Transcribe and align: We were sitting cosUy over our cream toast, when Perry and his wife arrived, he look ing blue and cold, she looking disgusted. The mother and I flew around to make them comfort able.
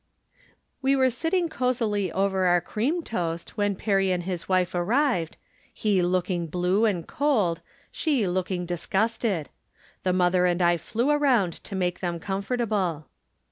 We 0.81 0.95
were 0.95 1.11
sitting 1.11 1.47
cosUy 1.47 2.09
over 2.13 2.47
our 2.47 2.59
cream 2.59 3.03
toast, 3.03 3.55
when 3.55 3.75
Perry 3.75 4.09
and 4.11 4.23
his 4.23 4.49
wife 4.49 4.73
arrived, 4.73 5.37
he 5.71 6.01
look 6.01 6.27
ing 6.27 6.47
blue 6.47 6.85
and 6.85 7.07
cold, 7.07 7.61
she 7.91 8.25
looking 8.25 8.65
disgusted. 8.65 9.49
The 10.01 10.11
mother 10.11 10.47
and 10.47 10.59
I 10.59 10.77
flew 10.77 11.11
around 11.11 11.53
to 11.65 11.75
make 11.75 11.99
them 11.99 12.19
comfort 12.19 12.61
able. 12.61 13.09